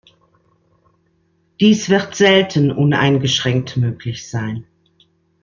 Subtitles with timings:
[1.59, 4.65] Dies wird selten uneingeschränkt möglich sein.